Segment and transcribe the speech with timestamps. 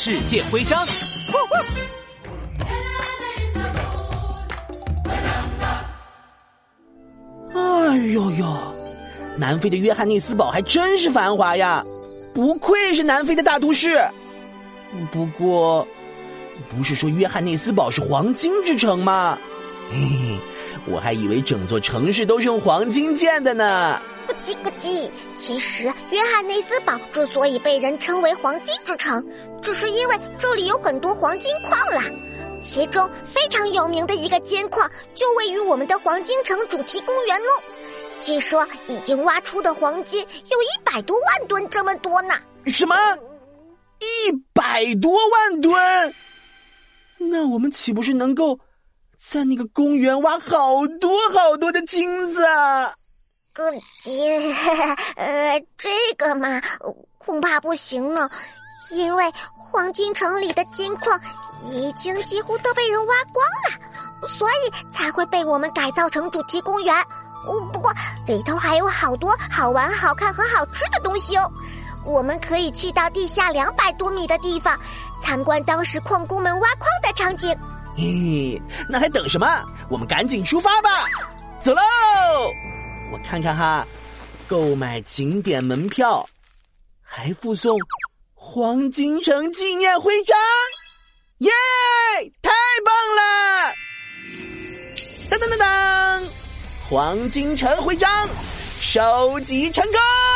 [0.00, 0.86] 世界徽章。
[7.52, 8.46] 哎呦呦，
[9.36, 11.84] 南非的约翰内斯堡还真是繁华呀，
[12.32, 14.00] 不愧是南非的大都市。
[15.10, 15.84] 不过，
[16.70, 19.36] 不是说约翰内斯堡是黄金之城吗？
[19.90, 20.38] 嘿嘿，
[20.86, 24.00] 我还以为整座城市都是用黄金建的呢。
[24.28, 29.24] 咕叽咕叽，其实约翰内斯堡之所以被人称为黄金之城，
[29.68, 32.02] 只是因为这里有很多黄金矿啦。
[32.62, 37.62] 其中非常有名的一个金矿就位于我们的黄金城主题公园哦。
[38.18, 42.34] 据说已经挖出的黄金有一百多万吨这么多呢！
[42.72, 42.96] 什么？
[43.98, 46.14] 一百多万吨？
[47.18, 48.58] 那我们岂不是能够
[49.18, 52.42] 在那个公园挖好多好多的金子
[55.16, 56.58] 呃，这个嘛，
[57.18, 58.30] 恐怕不行呢，
[58.90, 61.20] 因为黄金城里的金矿
[61.64, 66.94] 已经几乎都被人挖光了，所以才会被我们改造成主题公园。
[67.72, 67.92] 不过
[68.26, 71.50] 里头还有好多好玩、好看和好吃的东西哦。
[72.04, 74.78] 我们可以去到地下两百多米的地方，
[75.22, 77.54] 参观当时矿工们挖矿的场景。
[77.96, 79.46] 嘿，那还等什么？
[79.90, 80.90] 我们赶紧出发吧！
[81.60, 81.82] 走喽！
[83.12, 83.86] 我看看哈，
[84.46, 86.26] 购买景点门票，
[87.02, 87.78] 还附送
[88.58, 90.36] 黄金城纪念徽章，
[91.38, 91.50] 耶！
[92.42, 92.50] 太
[92.84, 93.72] 棒了！
[95.30, 96.28] 当当当当。
[96.90, 98.28] 黄金城徽章
[98.80, 100.27] 收集成功。